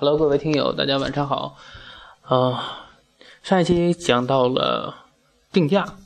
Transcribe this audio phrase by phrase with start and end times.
[0.00, 1.56] Hello，各位听友，大家晚上好。
[2.22, 2.86] 啊、
[3.42, 4.94] 上一期讲到了
[5.50, 5.96] 定价，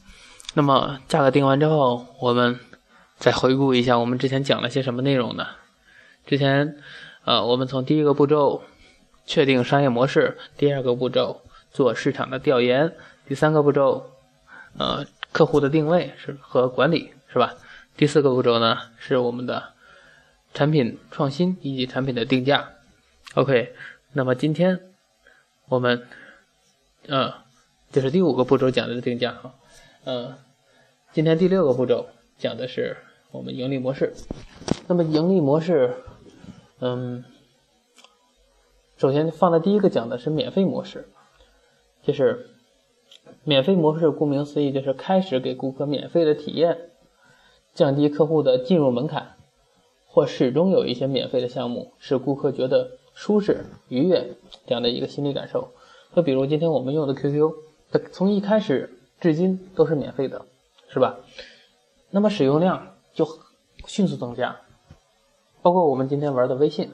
[0.54, 2.58] 那么价格定完之后，我们
[3.18, 5.46] 再回顾一下我们之前讲了些什么内容呢？
[6.24, 6.78] 之前，
[7.26, 8.62] 呃，我们从第一个步骤
[9.26, 12.94] 确定商业模式，第二个步骤做市场的调研，
[13.28, 14.10] 第三个步骤，
[14.78, 17.52] 呃，客户的定位是和管理是吧？
[17.98, 19.74] 第四个步骤呢是我们的
[20.54, 22.70] 产品创新以及产品的定价。
[23.34, 23.72] OK，
[24.12, 24.92] 那么今天
[25.70, 26.06] 我们，
[27.08, 27.32] 呃，
[27.90, 29.54] 这是第五个步骤讲的定价哈，
[30.04, 30.36] 呃，
[31.12, 32.98] 今天第六个步骤讲的是
[33.30, 34.12] 我们盈利模式。
[34.86, 35.94] 那么盈利模式，
[36.80, 37.24] 嗯，
[38.98, 41.08] 首先放在第一个讲的是免费模式，
[42.02, 42.50] 就是
[43.44, 46.90] 免费模式，顾名思义就是开始给顾客免费的体验，
[47.72, 49.36] 降低客户的进入门槛，
[50.06, 52.98] 或始终有一些免费的项目，使顾客觉得。
[53.14, 54.34] 舒适、愉悦
[54.66, 55.72] 这样的一个心理感受。
[56.14, 57.52] 就比如今天我们用的 QQ，
[57.90, 60.44] 它从一开始至今都是免费的，
[60.88, 61.16] 是吧？
[62.10, 63.26] 那么使用量就
[63.86, 64.56] 迅速增加。
[65.62, 66.90] 包括我们今天玩的微信，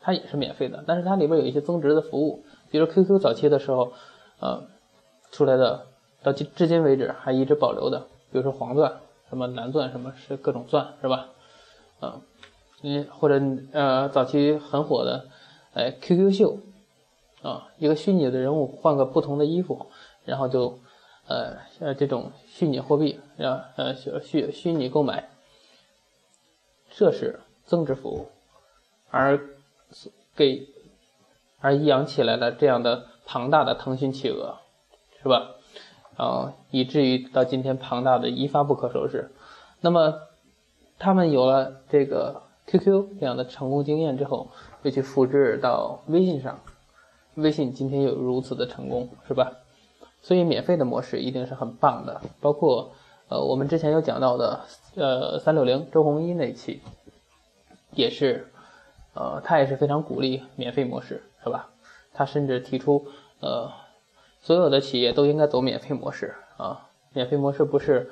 [0.00, 3.92] 它也是免费的，但是它里边有一些增值的服务，比如 QQ 早期的时候，
[4.38, 4.62] 呃，
[5.32, 5.86] 出来的
[6.22, 11.28] 到至至今为止还一直保留的，比如说黄钻、什么蓝钻，什么是各种钻，是吧？
[12.02, 12.20] 嗯，
[12.82, 13.40] 你或者
[13.72, 15.26] 呃早期很火的。
[15.72, 16.58] 哎，QQ 秀，
[17.42, 19.86] 啊，一个虚拟的人物换个不同的衣服，
[20.24, 20.80] 然后就，
[21.28, 25.30] 呃呃，这种虚拟货币，啊呃虚虚拟购买，
[26.90, 28.26] 这是增值服务，
[29.10, 29.40] 而
[30.34, 30.66] 给
[31.60, 34.56] 而养起来了这样的庞大的腾讯企鹅，
[35.22, 35.54] 是吧？
[36.16, 39.30] 啊，以至于到今天庞大的一发不可收拾。
[39.80, 40.14] 那么
[40.98, 44.50] 他们有了这个 QQ 这样的成功经验之后。
[44.82, 46.58] 又去复制到微信上，
[47.34, 49.52] 微信今天有如此的成功，是吧？
[50.22, 52.20] 所以免费的模式一定是很棒的。
[52.40, 52.92] 包括
[53.28, 54.60] 呃，我们之前有讲到的
[54.94, 56.80] 呃三六零周鸿祎那期，
[57.92, 58.48] 也是
[59.14, 61.70] 呃他也是非常鼓励免费模式，是吧？
[62.12, 63.06] 他甚至提出
[63.40, 63.70] 呃
[64.40, 68.10] 所有的企业都应该走免费模式啊，免费模式不是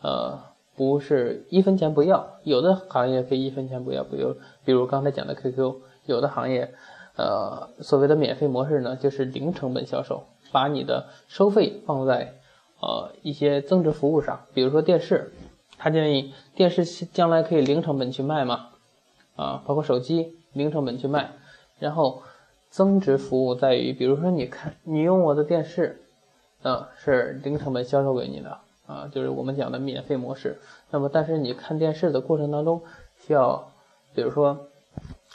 [0.00, 0.38] 呃
[0.76, 5.74] 不是一分钱不要，有的行业可以一分钱不要，比如比如刚才讲的 QQ。
[6.06, 6.74] 有的行业，
[7.16, 12.34] 呃，所谓的免费模式呢，就是零成本销售，把你的收费放在
[12.80, 15.32] 呃一些增值服务上，比如说电视，
[15.78, 18.68] 他建议电视将来可以零成本去卖嘛，
[19.36, 21.30] 啊，包括手机零成本去卖，
[21.78, 22.22] 然后
[22.68, 26.02] 增值服务在于，比如说你看你用我的电视，
[26.62, 30.60] 嗯，是零成本销售给你的，啊，就是我们讲的免费模式。
[30.90, 32.82] 那么但是你看电视的过程当中
[33.16, 33.70] 需要，
[34.14, 34.66] 比如说。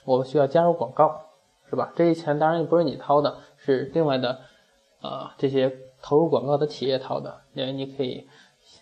[0.10, 1.28] 我们需要加入广告，
[1.70, 1.94] 是吧？
[1.96, 4.40] 这些钱当然不是你掏的，是另外的，
[5.04, 5.72] 呃，这些
[6.02, 7.42] 投入广告的企业掏的。
[7.54, 8.28] 因为你可以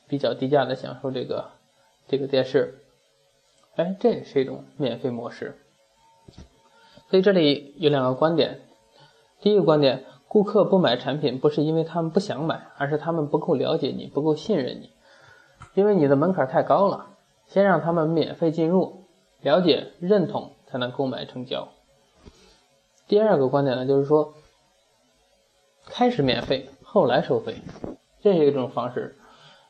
[0.08, 1.50] 比较低价的享受这个
[2.08, 2.80] 这个电视，
[3.76, 5.58] 哎，这也是一种免费模式。
[7.10, 8.62] 所以这里有两个观点。
[9.42, 14.94] 第一个观点，顾客不买产品不是因为他们不想买，而是他们不够了解你，不够信任你，
[15.74, 17.18] 因为你的门槛太高了。
[17.48, 19.04] 先让他们免费进入，
[19.42, 20.54] 了解、认同。
[20.70, 21.70] 才能购买成交。
[23.08, 24.34] 第二个观点呢，就是说，
[25.86, 27.56] 开始免费，后来收费，
[28.22, 29.16] 这是一种方式，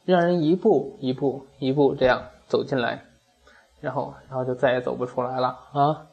[0.06, 3.06] 让人一步一步一步这样走进来，
[3.80, 6.08] 然后然后就再也走不出来了啊。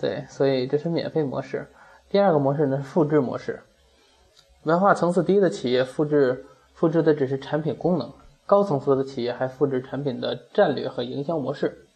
[0.00, 1.68] 对，所以这是免费模式。
[2.08, 3.62] 第二个模式呢是复制模式，
[4.62, 8.12] 文化层次低的企业复制复制的只是产品功能，
[8.46, 11.88] 高层次的企业还复制产品的战略和营销模式。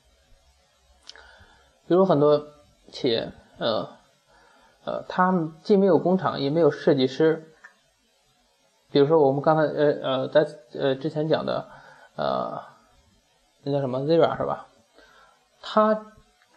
[1.86, 2.46] 比如很多
[2.90, 3.88] 企业，呃，
[4.84, 7.52] 呃，他们既没有工厂，也没有设计师。
[8.90, 11.68] 比如说我们刚才，呃呃，在呃之前讲的，
[12.16, 12.62] 呃，
[13.62, 14.68] 那叫什么 Zara 是吧？
[15.60, 16.12] 他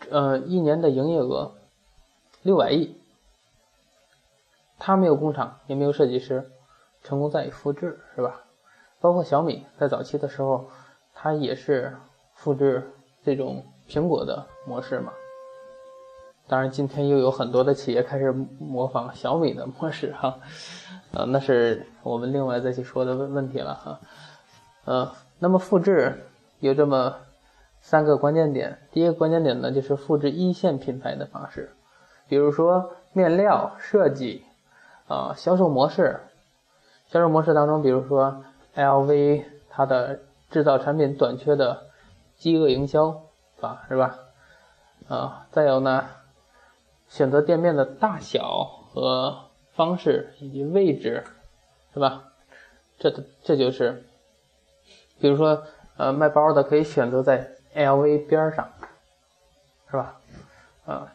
[0.09, 1.53] 呃一年的营业额
[2.43, 2.95] 六百亿，
[4.77, 6.49] 他没有工厂，也没有设计师，
[7.03, 8.43] 成功在于复制，是吧？
[9.01, 10.69] 包括小米在早期的时候，
[11.13, 11.97] 它也是
[12.35, 12.91] 复制
[13.23, 15.11] 这种苹果的模式嘛。
[16.49, 20.39] 当然，今天又有很多的企业开始模仿小米的模式哈，
[21.11, 23.99] 呃，那是我们另外再去说的问问题了哈，
[24.85, 26.25] 呃，那么复制
[26.59, 27.17] 有这么
[27.81, 31.69] 三个关键点，第一个关键点呢就是复制一线品牌的方式，
[32.27, 34.43] 比如说面料设计
[35.07, 36.19] 啊，销售模式，
[37.09, 38.43] 销售模式当中，比如说
[38.75, 40.19] LV 它的
[40.49, 41.83] 制造产品短缺的
[42.37, 43.21] 饥饿营销
[43.57, 44.17] 法是吧？
[45.07, 46.05] 啊，再有呢。
[47.09, 51.25] 选择店面的大小和方式以及位置，
[51.93, 52.23] 是吧？
[52.97, 53.11] 这
[53.43, 54.05] 这就是，
[55.19, 55.63] 比如说，
[55.97, 58.69] 呃，卖包的可以选择在 LV 边上，
[59.89, 60.19] 是吧？
[60.85, 61.13] 啊，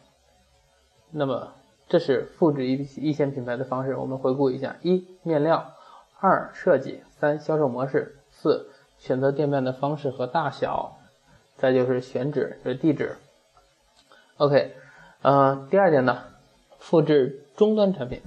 [1.11, 1.53] 那么
[1.87, 3.95] 这是复制一一线品牌的方式。
[3.95, 5.73] 我们回顾一下：一、面料；
[6.19, 10.97] 二、设计；三、销售模式；四、选择店面的方式和大小；
[11.57, 13.15] 再就是选址，就是地址。
[14.37, 14.75] OK，
[15.25, 16.21] 呃，第二点呢，
[16.77, 18.21] 复制终端产品。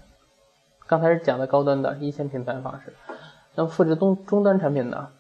[0.88, 2.92] 刚才是讲的高端的一线品牌方式。
[3.54, 5.10] 那么复制终终端产品呢，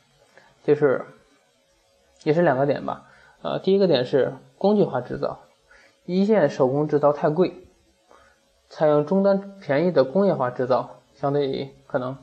[0.64, 1.04] 就是
[2.24, 3.04] 也是两个点吧。
[3.42, 5.38] 呃，第一个点是工具化制造，
[6.04, 7.68] 一线手工制造太贵，
[8.68, 12.18] 采用终端便宜的工业化制造，相对可能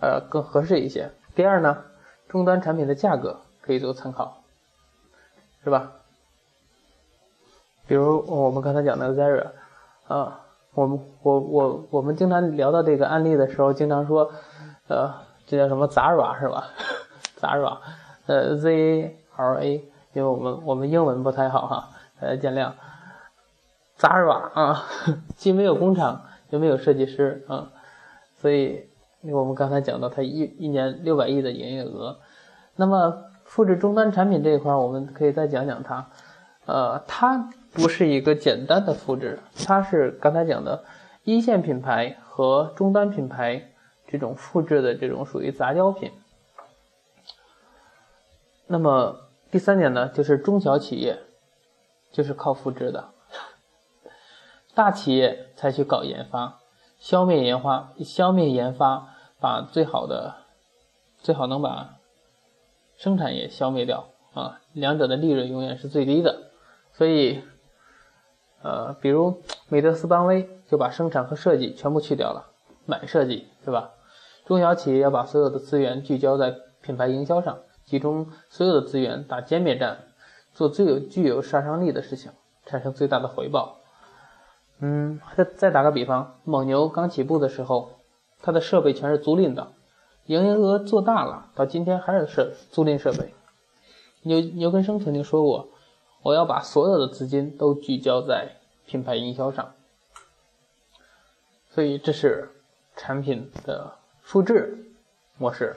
[0.00, 1.12] 呃更合适一些。
[1.36, 1.84] 第二呢，
[2.26, 4.42] 终端产品的价格可以做参考，
[5.62, 5.92] 是吧？
[7.86, 9.46] 比如我们刚才讲的 Zara，
[10.08, 10.40] 啊，
[10.74, 14.30] 我们我我我们经常聊到这个案例的时候，经常说，
[14.88, 15.14] 呃。
[15.48, 16.70] 这叫什么 Zara 是吧？
[17.40, 17.78] Zara，
[18.26, 19.74] 呃，Z R A，
[20.12, 21.88] 因为我们我们英文不太好哈，
[22.20, 22.72] 大家见谅。
[23.96, 24.82] Zara 啊，
[25.38, 27.70] 既没有工厂，又没有设计师啊，
[28.40, 28.88] 所以
[29.22, 32.16] 我们刚才讲到它一一年六百亿的营业额。
[32.74, 36.04] 那么复制终端产品这一块，我们可以再讲讲它。
[36.64, 40.84] 呃，它不是一个简单的复制，它是刚才讲的
[41.22, 43.70] 一线品牌和终端品牌。
[44.08, 46.12] 这种复制的这种属于杂交品。
[48.68, 51.18] 那么第三点呢，就是中小企业
[52.12, 53.08] 就是靠复制的，
[54.76, 56.60] 大企业才去搞研发，
[57.00, 59.08] 消灭研发，消灭研发，
[59.40, 60.36] 把最好的，
[61.18, 61.96] 最好能把
[62.96, 66.52] 生产也消灭掉啊，两者的利润永远是最低的。
[66.92, 67.42] 所以，
[68.66, 72.50] 呃，比如美特斯邦威就把生产和设计全部去掉了，
[72.84, 73.90] 买设计对吧？
[74.44, 79.98] 中小企业要把所有的资源聚焦在品牌营销上，集中所有的资源打歼灭战，
[80.52, 82.32] 做最有具有杀伤力的事情，
[82.64, 83.76] 产生最大的回报。
[84.80, 87.90] 嗯，再再打个比方，蒙牛刚起步的时候，
[88.42, 89.68] 它的设备全是租赁的，
[90.24, 93.32] 营业额做大了，到今天还是设租赁设备。
[94.22, 95.68] 牛牛根生曾经说过
[96.26, 98.56] ：“我要把所有的资金都聚焦在
[98.86, 99.74] 品牌营销上。”
[101.70, 102.50] 所以这是
[102.96, 103.96] 产品的。
[104.26, 104.84] 复制
[105.38, 105.76] 模式，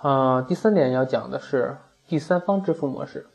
[0.00, 1.76] 啊，第三点要讲的是
[2.08, 3.26] 第三方支付模式。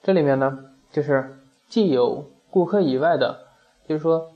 [0.00, 3.48] 这里面呢，就是既有顾客以外的，
[3.88, 4.32] 就是说，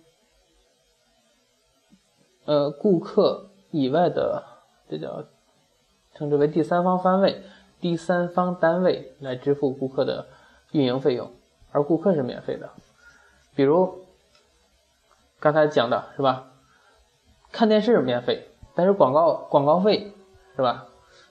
[2.46, 4.42] 呃，顾客以外的，
[4.90, 5.22] 这叫
[6.16, 7.44] 称之为第三方单位、
[7.86, 10.26] 第三方单位来支付顾客的
[10.72, 11.30] 运营费用，
[11.70, 12.70] 而顾客是免费的，
[13.54, 14.04] 比如。
[15.38, 16.48] 刚才讲的是吧？
[17.52, 20.12] 看电视免费，但是广告广告费
[20.56, 20.86] 是吧？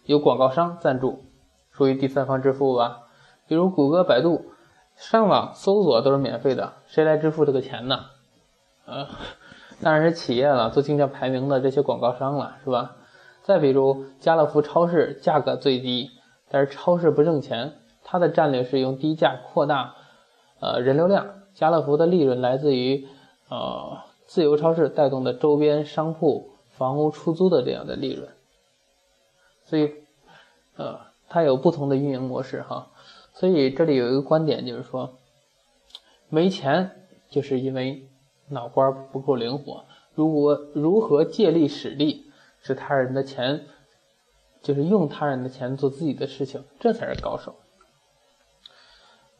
[0.05, 1.25] 有广告商赞助，
[1.73, 3.01] 属于第三方支付吧？
[3.49, 4.45] 比如谷歌、百度
[4.95, 8.05] 上网搜索都是免费的，谁来支付这个钱呢？
[8.85, 9.09] 呃，
[9.81, 12.95] 当然是企业了，做竞价排名的这些广告商了，是吧？
[13.43, 16.11] 再比如家乐福超市价格最低，
[16.49, 19.95] 但是超市不挣钱，它的战略是用低价扩大
[20.59, 23.07] 呃人流量，家乐福的利润来自于。
[23.47, 28.27] 呃，自由超市带动的周边商铺、房屋出租的这样的利润，
[29.65, 29.93] 所以，
[30.77, 32.87] 呃，它有不同的运营模式哈。
[33.35, 35.13] 所以这里有一个观点，就是说，
[36.27, 36.89] 没钱
[37.29, 38.09] 就是因为
[38.49, 39.85] 脑瓜不够灵活。
[40.15, 42.25] 如果如何借力使力，
[42.63, 43.65] 使他人的钱，
[44.65, 47.55] 就是用他人的钱做自己的事情，这才是高手。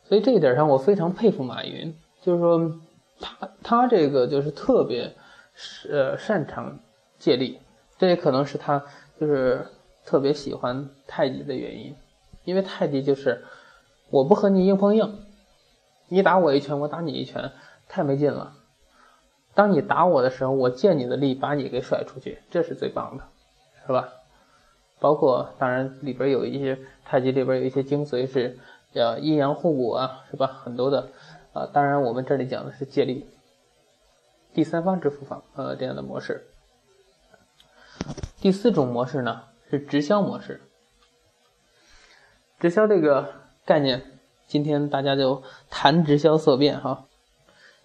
[0.03, 2.79] 所以这一点上，我非常佩服马云，就是说。
[3.17, 5.15] 他他这个就是特别，
[5.89, 6.79] 呃擅长
[7.17, 7.59] 借力，
[7.97, 8.83] 这也可能是他
[9.17, 9.65] 就是
[10.05, 11.95] 特别喜欢太极的原因，
[12.43, 13.45] 因为太极就是
[14.09, 15.25] 我不和你硬碰硬，
[16.09, 17.53] 你打我一拳，我打你一拳，
[17.87, 18.57] 太没劲了。
[19.53, 23.23] 当你打我的时候，我借你的力把你给甩出去，这是最棒的，
[23.87, 24.09] 是吧？
[25.05, 28.57] 包括当然里边有一些太极里边有一些精髓是
[28.91, 30.47] 叫阴阳互补啊，是吧？
[30.47, 31.09] 很多的。
[31.53, 33.29] 啊，当然，我们这里讲的是借力，
[34.51, 36.47] 第三方支付方，呃，这样的模式。
[38.41, 40.59] 第四种模式呢是直销模式。
[42.59, 43.31] 直销这个
[43.63, 44.01] 概念，
[44.47, 47.05] 今天大家就谈直销色变哈，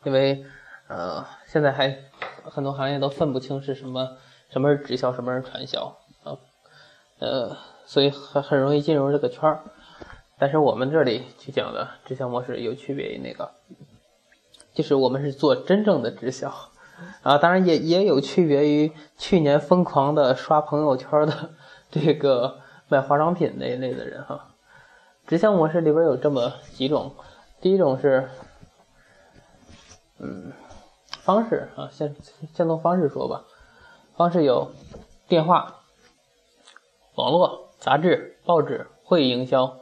[0.04, 0.46] 因为
[0.88, 1.98] 呃，现在还
[2.44, 4.16] 很多行业都分不清是什么，
[4.48, 5.99] 什么是直销，什么是传销，
[7.20, 9.62] 呃，所以很很容易进入这个圈儿。
[10.38, 13.50] 但是我们这里去讲的直销模式有区别于那个，
[14.72, 16.50] 就是我们是做真正的直销
[17.22, 21.50] 啊，当然也也有区别于去年疯狂的刷朋友圈的
[21.90, 22.58] 这个
[22.88, 24.48] 卖化妆品那一类的人哈。
[25.26, 27.14] 直销模式里边有这么几种，
[27.60, 28.28] 第一种是，
[30.18, 30.52] 嗯，
[31.22, 32.16] 方式啊，先
[32.54, 33.44] 先从方式说吧，
[34.16, 34.72] 方式有
[35.28, 35.79] 电话、
[37.20, 39.76] 网络、杂志、报纸、会议营销。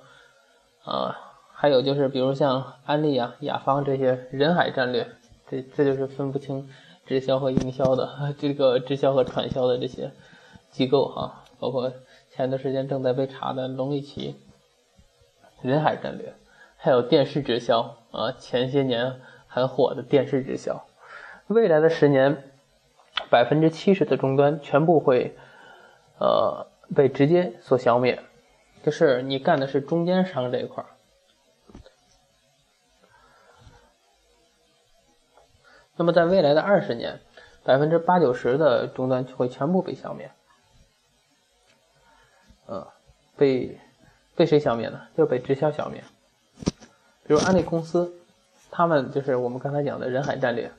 [0.84, 1.14] 啊，
[1.52, 5.06] 还有就是，比如像安利啊、雅芳这些人海战略，
[5.48, 6.68] 这这就是分不清
[7.06, 10.10] 直销和营销的 这个直销和传销的这些
[10.70, 11.44] 机构哈。
[11.60, 11.92] 包括
[12.30, 14.36] 前段时间正在被查的龙力奇，
[15.60, 16.32] 人海战略，
[16.76, 20.86] 还有电视直销啊，前些年很火的电视直销。
[21.48, 22.44] 未来的十年，
[23.28, 25.36] 百分之七十的终端全部会
[26.18, 28.22] 呃被直接所消灭。
[28.82, 30.88] 就是你干的是中间商这一块儿，
[35.96, 37.20] 那么在未来的二十年，
[37.64, 40.30] 百分之八九十的终端会全部被消灭。
[42.68, 42.86] 嗯，
[43.36, 43.78] 被
[44.36, 45.08] 被谁消灭呢？
[45.16, 46.02] 就是被直销消灭。
[47.24, 48.14] 比如安利公司，
[48.70, 50.70] 他们就是我们刚才讲的人海战略。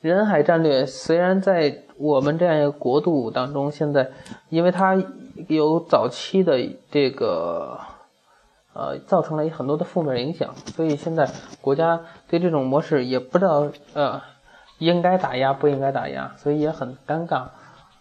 [0.00, 4.10] 人海战略虽然在我们这样一个国度当中，现在
[4.48, 4.96] 因为它
[5.48, 6.58] 有早期的
[6.90, 7.78] 这个
[8.72, 11.28] 呃，造成了很多的负面影响，所以现在
[11.60, 14.22] 国家对这种模式也不知道呃
[14.78, 17.48] 应该打压不应该打压，所以也很尴尬。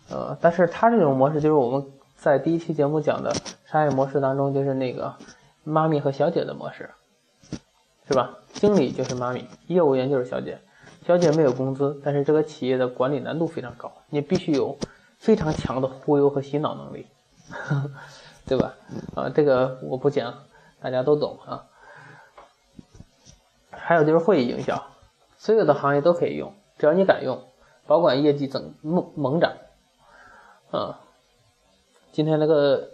[0.10, 5.14] 呃，但是它这种模式就是我们在第一期节目讲的商业模式当中，就是那个
[5.66, 6.90] 妈咪和小姐的模式，
[8.08, 8.32] 是吧？
[8.54, 10.58] 经理就是妈咪，业务员就是小姐。
[11.06, 14.78] 小姐没有工资，但是这个企业的管理难度非常高，你必须有
[15.18, 17.08] 非常强的忽悠和洗脑能力，
[18.46, 18.76] 对吧？
[19.16, 20.44] 啊，这个我不讲，
[20.80, 21.66] 大家都懂啊。
[23.72, 24.86] 还有就是会议营销，
[25.38, 27.44] 所有的行业都可以用，只要你敢用，
[27.88, 29.54] 保管业绩增猛猛涨。
[30.70, 31.00] 啊，
[32.12, 32.88] 今天那个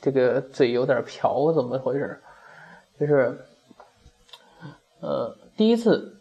[0.00, 2.22] 这个嘴有点瓢，怎么回事？
[3.00, 3.44] 就是
[5.00, 6.14] 呃，第一次。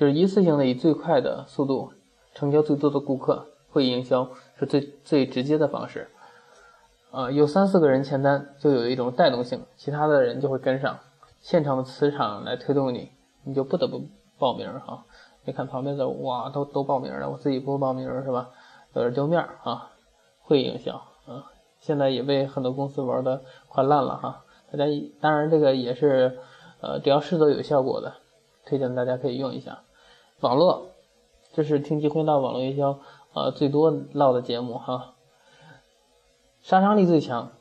[0.00, 1.92] 就是一次性的以最快的速度
[2.32, 6.08] 成交最多的顾客，会议营销是最最直接的方式。
[7.10, 10.98] 啊，有三四个人签单，就有一种带动性，其他的人就会跟上，
[11.42, 13.10] 现场的磁场来推动你，
[13.44, 14.02] 你就不得不
[14.38, 15.04] 报名哈。
[15.44, 18.48] 你看旁边的哇，都都报名了，我自己不报名是吧？
[18.94, 19.90] 有点丢面啊。
[20.40, 20.94] 会营销
[21.26, 24.44] 啊，现在也被很多公司玩的快烂了哈。
[24.72, 24.86] 大家
[25.20, 26.38] 当然这个也是
[26.80, 28.14] 呃，只要试走有效果的，
[28.64, 29.82] 推荐大家可以用一下。
[30.40, 30.86] 网络，
[31.52, 32.98] 这是听机会唠网络营销
[33.34, 35.14] 啊最多唠的节目哈，
[36.62, 37.52] 杀伤力最强。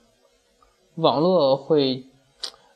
[0.95, 2.07] 网络会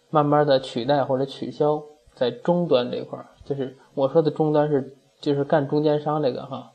[0.10, 1.84] 慢慢的取代或者取消
[2.14, 6.74] 在终端这块儿，就是我说的终端是就是干中间商这个哈，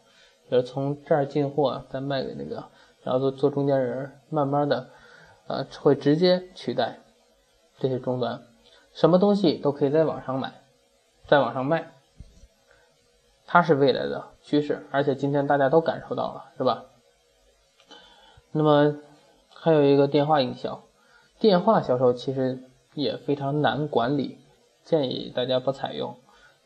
[0.51, 2.65] 就是从这儿进货再卖给那个，
[3.03, 4.89] 然后做做中间人，慢慢的
[5.47, 6.99] 呃会直接取代
[7.79, 8.43] 这些终端，
[8.93, 10.63] 什么东西都可以在网上买，
[11.27, 11.93] 在网上卖。
[13.51, 16.85] 它是未来的趋势，而且今天大家都感受到了，是吧？
[18.53, 18.97] 那么
[19.55, 20.83] 还有一个电话营销，
[21.39, 22.59] 电话销售其实
[22.93, 24.39] 也非常难管理，
[24.85, 26.15] 建议大家不采用。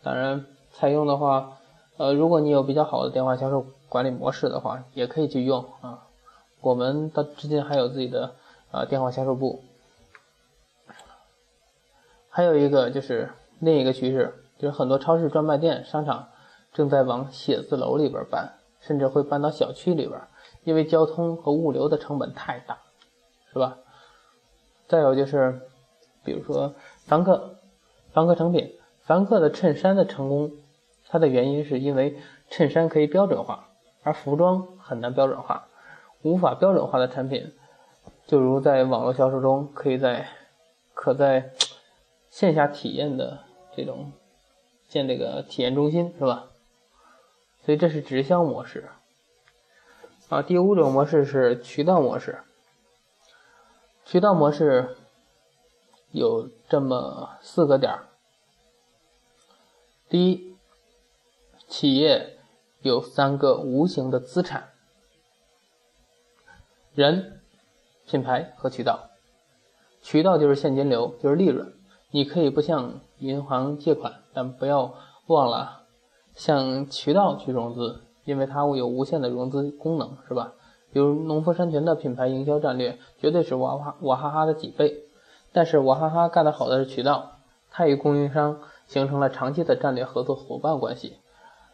[0.03, 1.59] 当然，采用的话，
[1.99, 6.09] 呃，如果你有比较好的电话销售管理模式的话，也可以去用啊。
[6.61, 8.35] 我们的至今还有自己的
[8.73, 9.63] 啊电话销售部。
[12.29, 16.31] 还有一个就是另一个趋势，就是很多超市、专卖店、商场。
[16.73, 20.21] 正在往写字楼里边搬，甚至会搬到小区里边，
[20.65, 22.79] 因为交通和物流的成本太大，
[23.53, 23.79] 是吧？
[24.89, 25.61] 再有就是，
[26.25, 26.75] 比如说
[27.07, 27.57] 凡客，
[28.13, 30.51] 凡客成品，凡客的衬衫的成功，
[31.09, 33.69] 它的原因是因为衬衫可以标准化，
[34.03, 35.69] 而服装很难标准化，
[36.23, 37.53] 无法标准化的产品，
[38.27, 40.29] 就如在网络销售中可以在
[40.95, 41.51] 可在
[42.31, 43.41] 线下体验的
[43.77, 44.13] 这种
[44.89, 46.49] 建这个体验中心，是吧？
[47.65, 48.89] 所以这是直销模式
[50.29, 50.43] 啊。
[50.43, 52.41] 第五种模式是渠道模式。
[54.05, 54.97] 渠道模式
[56.11, 58.09] 有这么四个点儿：
[60.09, 60.57] 第一，
[61.69, 62.39] 企业
[62.81, 64.71] 有三个无形的资产：
[66.95, 67.41] 人、
[68.07, 69.09] 品牌和渠道。
[70.03, 71.73] 渠道就是现金流，就是利润。
[72.11, 74.95] 你可以不向银行借款，但不要
[75.27, 75.82] 忘了。
[76.35, 80.53] 向渠道去融资，因为它有无限的融资功能，是吧？
[80.93, 85.05] 比如农夫山泉的品牌营销战略，绝对是娃哈娃哈哈的几倍。
[85.53, 87.39] 但是娃哈哈干得好的是渠道，
[87.71, 91.19] 它与供应商形成了长期的战略合作伙伴关系。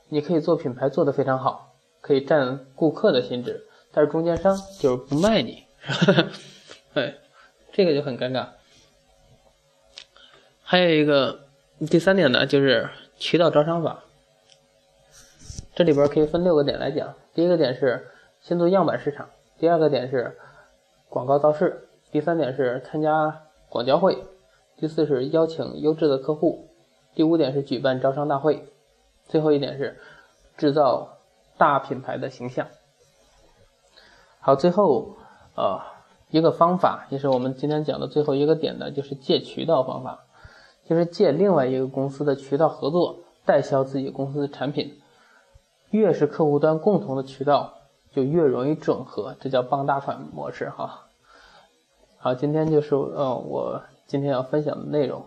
[0.08, 5.64] 你可以做品牌做得非常好，可以占顾客的心智，但是中间商就是不卖你，
[6.94, 7.14] 哎，
[7.72, 8.48] 这个就很尴尬。
[10.62, 11.40] 还有一个
[11.90, 14.04] 第三点呢，就是渠道招商法。
[15.78, 17.14] 这里边可以分六个点来讲。
[17.35, 18.08] 第一个点是
[18.40, 19.28] 先做样板市场，
[19.61, 20.37] 第二个点是
[21.08, 24.25] 广告造势，第三点是参加广交会，
[24.76, 26.66] 第四是邀请优质的客户，
[27.14, 28.64] 第五点是举办招商大会，
[29.28, 29.97] 最后一点是
[30.56, 31.18] 制造
[31.56, 32.66] 大品牌的形象。
[34.40, 35.14] 好，最后
[35.54, 35.80] 呃
[36.30, 40.25] 一个方法，也是我们今天讲的最后一个点呢，就是借渠道方法，
[40.85, 45.00] 就是借另外一个公司的渠道合作代销自己公司的产品。
[45.90, 47.75] 越是客户端共同的渠道，
[48.12, 51.07] 就越容易整合，这叫傍大款模式哈。
[52.18, 55.25] 好，今天就是呃我今天要分享的内容。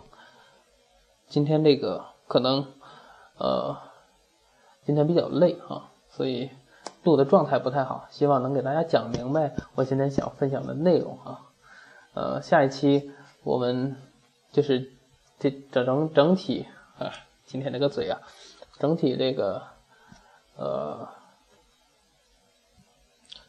[1.27, 2.67] 今天这个可能
[3.37, 3.77] 呃
[4.85, 6.51] 今天比较累哈，所以
[7.03, 11.39] 录的状态不太好，希望能给大家讲明白我今天想分享的内容啊。
[12.13, 13.11] 呃，下一期
[13.43, 13.95] 我们
[14.51, 14.91] 就是
[15.39, 16.67] 这整整整体
[16.99, 17.11] 啊，
[17.45, 18.19] 今天这个嘴啊，
[18.77, 19.63] 整体这个。
[20.61, 21.09] 呃，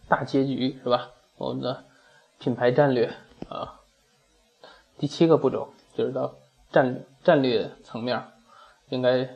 [0.09, 1.11] 大结局是吧？
[1.37, 1.85] 我们的
[2.39, 3.13] 品牌战略
[3.51, 3.81] 啊，
[4.97, 6.35] 第七个步骤就是到
[6.71, 8.25] 战战略层面，
[8.89, 9.29] 应该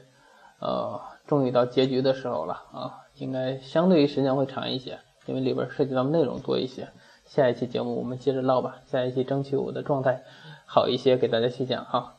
[0.59, 6.89] 呃，终于到结局的时候了啊，应该相对于时间会长一些，因为里边涉及到内容多一些。
[7.27, 10.23] 下一期节目我们接着唠吧，下一期争取我的状态
[10.65, 12.15] 好一些，给大家细讲哈。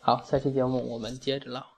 [0.00, 1.70] 好，下期节目我们接着唠。